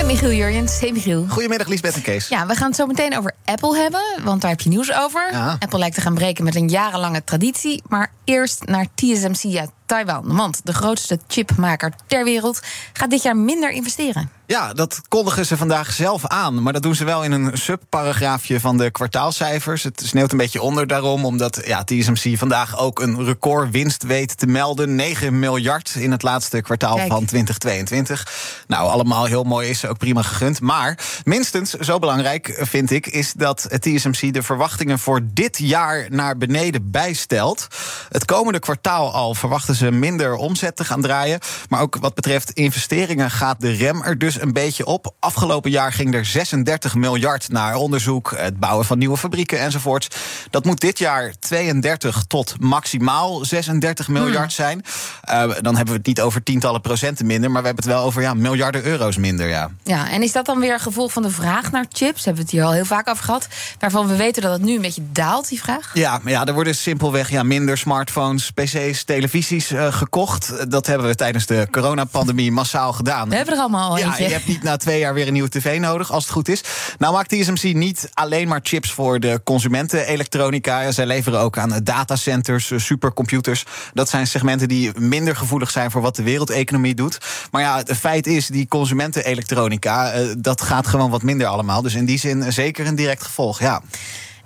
[0.00, 0.80] Met Michiel Jurjens.
[0.80, 1.26] Hey Michiel.
[1.28, 2.28] Goedemiddag Liesbeth en Kees.
[2.28, 5.28] Ja, we gaan het zo meteen over Apple hebben, want daar heb je nieuws over.
[5.32, 5.56] Ja.
[5.58, 7.82] Apple lijkt te gaan breken met een jarenlange traditie.
[7.88, 10.36] Maar eerst naar TSMC uit Taiwan.
[10.36, 12.60] Want de grootste chipmaker ter wereld
[12.92, 14.30] gaat dit jaar minder investeren.
[14.46, 16.62] Ja, dat kondigen ze vandaag zelf aan.
[16.62, 19.82] Maar dat doen ze wel in een subparagraafje van de kwartaalcijfers.
[19.82, 24.46] Het sneeuwt een beetje onder daarom, omdat ja, TSMC vandaag ook een recordwinst weet te
[24.46, 24.94] melden.
[24.94, 27.08] 9 miljard in het laatste kwartaal Kijk.
[27.08, 28.64] van 2022.
[28.66, 30.60] Nou, allemaal heel mooi, is ook prima gegund.
[30.60, 36.36] Maar minstens zo belangrijk vind ik, is dat TSMC de verwachtingen voor dit jaar naar
[36.36, 37.66] beneden bijstelt.
[38.08, 41.38] Het komende kwartaal al verwachten ze minder omzet te gaan draaien.
[41.68, 45.14] Maar ook wat betreft investeringen gaat de rem er dus een beetje op.
[45.18, 50.08] Afgelopen jaar ging er 36 miljard naar onderzoek, het bouwen van nieuwe fabrieken enzovoorts.
[50.50, 54.84] Dat moet dit jaar 32 tot maximaal 36 miljard zijn.
[55.22, 58.04] Eh, dan hebben we het niet over tientallen procenten minder, maar we hebben het wel
[58.04, 59.48] over ja, miljarden euro's minder.
[59.48, 59.70] Ja.
[59.82, 62.24] Ja, en is dat dan weer een gevolg van de vraag naar chips?
[62.24, 63.48] Hebben we het hier al heel vaak over gehad.
[63.78, 65.90] Waarvan we weten dat het nu een beetje daalt, die vraag.
[65.94, 70.70] Ja, maar ja, er worden simpelweg ja, minder smartphones, pc's, televisies eh, gekocht.
[70.70, 73.28] Dat hebben we tijdens de coronapandemie massaal gedaan.
[73.28, 74.24] We hebben er allemaal al Ja, eentje.
[74.24, 76.62] je hebt niet na twee jaar weer een nieuwe tv nodig, als het goed is.
[76.98, 80.80] Nou maakt TSMC niet alleen maar chips voor de consumentenelektronica.
[80.80, 83.64] Ja, zij leveren ook aan datacenters, eh, supercomputers.
[83.92, 87.18] Dat zijn segmenten die minder gevoelig zijn voor wat de wereldeconomie doet.
[87.50, 91.82] Maar ja, het feit is, die consumentenelektronica, eh, dat gaat gewoon wat minder allemaal.
[91.82, 93.82] Dus in die zin zeker een direct gevolg, ja.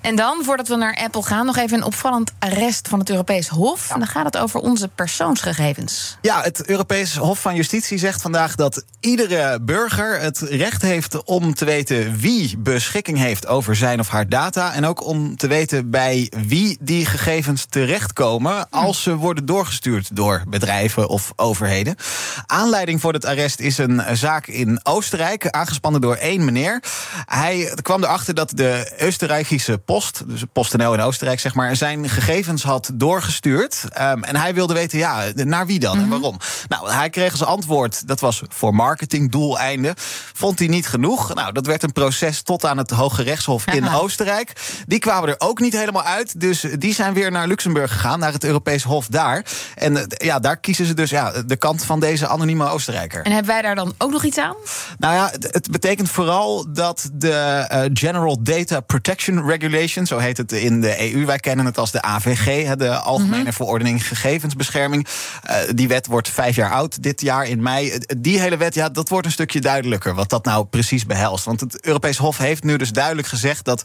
[0.05, 3.49] En dan, voordat we naar Apple gaan, nog even een opvallend arrest van het Europees
[3.49, 3.91] Hof.
[3.91, 6.17] En dan gaat het over onze persoonsgegevens.
[6.21, 11.55] Ja, het Europees Hof van Justitie zegt vandaag dat iedere burger het recht heeft om
[11.55, 14.73] te weten wie beschikking heeft over zijn of haar data.
[14.73, 20.43] En ook om te weten bij wie die gegevens terechtkomen als ze worden doorgestuurd door
[20.49, 21.97] bedrijven of overheden.
[22.47, 26.83] Aanleiding voor het arrest is een zaak in Oostenrijk, aangespannen door één meneer.
[27.25, 32.63] Hij kwam erachter dat de Oostenrijkse Post, dus PostNL in Oostenrijk, zeg maar, zijn gegevens
[32.63, 33.85] had doorgestuurd.
[33.89, 36.39] Ehm, en hij wilde weten, ja, naar wie dan en waarom?
[36.69, 39.95] Nou, hij kreeg als antwoord, dat was voor marketingdoeleinden.
[40.33, 41.35] Vond hij niet genoeg.
[41.35, 43.97] Nou, dat werd een proces tot aan het Hoge Rechtshof in Aha.
[43.97, 44.53] Oostenrijk.
[44.87, 46.41] Die kwamen er ook niet helemaal uit.
[46.41, 49.45] Dus die zijn weer naar Luxemburg gegaan, naar het Europees Hof daar.
[49.75, 53.23] En eh, ja, daar kiezen ze dus ja, de kant van deze anonieme Oostenrijker.
[53.25, 54.57] En hebben wij daar dan ook nog iets aan?
[54.99, 60.37] Nou ja, het, het betekent vooral dat de eh, General Data Protection Regulation, zo heet
[60.37, 65.07] het in de EU, wij kennen het als de AVG, de Algemene Verordening Gegevensbescherming.
[65.43, 67.91] Eh, die wet wordt vijf jaar oud dit jaar in mei.
[67.91, 71.45] Eh, Die hele wet, ja, dat wordt een stukje duidelijker wat dat nou precies behelst.
[71.45, 73.83] Want het Europees Hof heeft nu dus duidelijk gezegd dat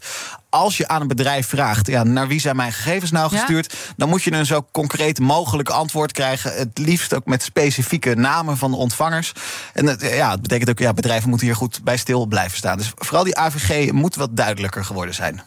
[0.50, 3.38] als je aan een bedrijf vraagt, ja, naar wie zijn mijn gegevens nou Ja.
[3.38, 6.54] gestuurd, dan moet je een zo concreet mogelijk antwoord krijgen.
[6.54, 9.32] Het liefst ook met specifieke namen van de ontvangers.
[9.72, 12.76] En het, ja, het betekent ook, ja, bedrijven moeten hier goed bij stil blijven staan.
[12.78, 15.42] Dus vooral die AVG moet wat duidelijker geworden zijn.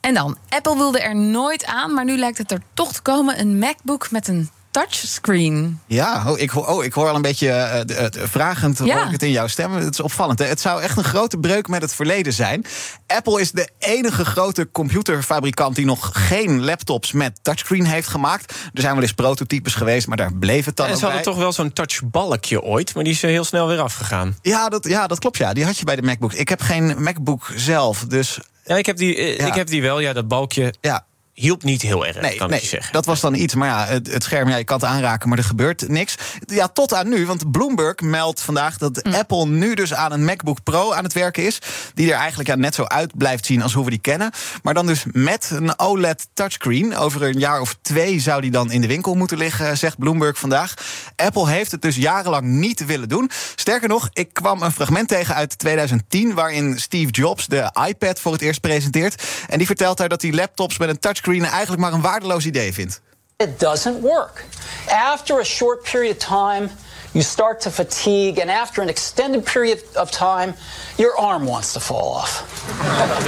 [0.00, 3.40] En dan, Apple wilde er nooit aan, maar nu lijkt het er toch te komen.
[3.40, 5.80] Een MacBook met een touchscreen.
[5.86, 8.94] Ja, oh, ik, hoor, oh, ik hoor al een beetje eh, het- vragend Ja.
[8.96, 9.72] hoor ik het in jouw stem.
[9.72, 10.38] Het is opvallend.
[10.38, 10.44] Hè?
[10.44, 12.64] Het zou echt een grote breuk met het verleden zijn.
[13.06, 18.50] Apple is de enige grote computerfabrikant die nog geen laptops met touchscreen heeft gemaakt.
[18.72, 21.22] Er zijn wel eens prototypes geweest, maar daar bleef het dan En ook ze hadden
[21.24, 21.32] bij.
[21.32, 24.36] toch wel zo'n touchbalkje ooit, maar die is eh, heel snel weer afgegaan.
[24.42, 25.36] Ja dat, ja, dat klopt.
[25.38, 25.52] Ja.
[25.52, 26.34] Die had je bij de MacBooks.
[26.34, 29.46] Ik heb geen MacBook zelf, dus Ja, ik heb die, eh, Ja.
[29.46, 30.00] ik heb die wel.
[30.00, 31.06] Ja, dat balkje ja.
[31.38, 32.92] Hielp niet heel erg, Nee, kan nee ik je zeggen.
[32.92, 33.54] dat was dan iets.
[33.54, 36.14] Maar ja, het, het scherm, ja, je kan het aanraken, maar er gebeurt niks.
[36.46, 39.14] Ja, tot aan nu, want Bloomberg meldt vandaag dat Hm.
[39.14, 41.58] Apple nu dus aan een MacBook Pro aan het werken is.
[41.94, 44.30] Die er eigenlijk ja, net zo uit blijft zien als hoe we die kennen.
[44.62, 46.96] Maar dan dus met een OLED touchscreen.
[46.96, 50.38] Over een jaar of twee zou die dan in de winkel moeten liggen, zegt Bloomberg
[50.38, 50.74] vandaag.
[51.16, 53.30] Apple heeft het dus jarenlang niet willen doen.
[53.54, 56.34] Sterker nog, ik kwam een fragment tegen uit 2010...
[56.34, 59.22] waarin Steve Jobs de iPad voor het eerst presenteert.
[59.48, 61.26] En die vertelt daar dat hij laptops met een touchscreen...
[61.36, 63.00] eigenlijk maar een waardeloos idee vindt.
[63.36, 64.44] It doesn't work.
[64.88, 66.68] After a short period of time,
[67.12, 70.54] you start to fatigue, and after an extended period of time,
[70.96, 72.42] your arm wants to fall off.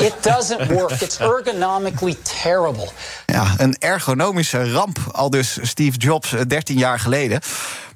[0.01, 1.01] It doesn't work.
[1.03, 2.89] It's ergonomically terrible.
[3.27, 7.41] Ja, een ergonomische ramp, al dus Steve Jobs eh, 13 jaar geleden.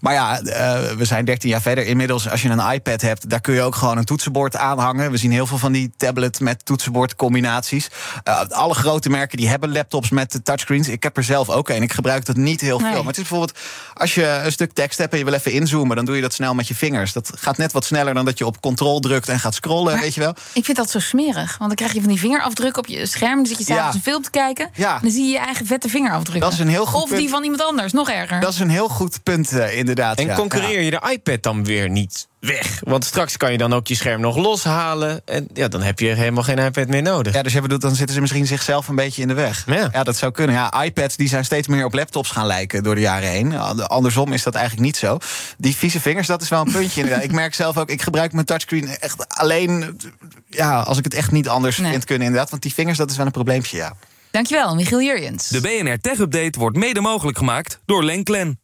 [0.04, 1.86] Maar ja, eh, we zijn 13 jaar verder.
[1.86, 5.10] Inmiddels, als je een iPad hebt, daar kun je ook gewoon een toetsenbord aanhangen.
[5.10, 7.88] We zien heel veel van die tablet met toetsenbordcombinaties.
[8.28, 10.88] Uh, alle grote merken die hebben laptops met touchscreens.
[10.88, 11.82] Ik heb er zelf ook een.
[11.82, 12.86] Ik gebruik dat niet heel veel.
[12.88, 12.96] Nee.
[12.96, 13.58] Maar het is bijvoorbeeld,
[13.94, 16.32] als je een stuk tekst hebt en je wil even inzoomen, dan doe je dat
[16.32, 17.12] snel met je vingers.
[17.12, 20.02] Dat gaat net wat sneller dan dat je op control drukt en gaat scrollen, Maar
[20.02, 20.34] weet je wel.
[20.52, 21.48] Ik vind dat zo smerig.
[21.58, 23.36] Want dan krijg je van die vingerafdrukken op je scherm.
[23.36, 23.94] Dan zit je s'avonds Ja.
[23.96, 24.70] een film te kijken.
[24.74, 24.94] Ja.
[24.94, 26.40] En dan zie je je eigen vette vingerafdrukken.
[26.42, 27.20] Dat is een heel goed Of punt.
[27.20, 28.40] die van iemand anders, nog erger.
[28.40, 30.18] Dat is een heel goed punt, eh, inderdaad.
[30.18, 30.34] En ja.
[30.34, 32.80] concurreer je de iPad dan weer niet weg?
[32.84, 35.22] Want straks kan je dan ook je scherm nog loshalen.
[35.24, 37.34] En ja, dan heb je helemaal geen iPad meer nodig.
[37.34, 39.64] Ja, dus je bedoelt, dan zitten ze misschien zichzelf een beetje in de weg.
[39.66, 40.02] Ja.
[40.02, 40.54] dat zou kunnen.
[40.54, 43.58] Ja, iPads die zijn steeds meer op laptops gaan lijken door de jaren heen.
[43.88, 45.18] Andersom is dat eigenlijk niet zo.
[45.58, 47.00] Die vieze vingers, dat is wel een puntje.
[47.00, 47.24] inderdaad.
[47.24, 50.00] ik merk zelf ook, ik gebruik mijn touchscreen echt alleen...
[50.48, 51.90] Ja, als ik het echt niet anders Nee.
[51.90, 52.50] vind kunnen, inderdaad.
[52.50, 53.96] Want die vingers, dat is wel een probleempje, ja.
[54.30, 55.48] Dankjewel, Michiel Jurjens.
[55.48, 58.63] De BNR Tech Update wordt mede mogelijk gemaakt door Lenklen.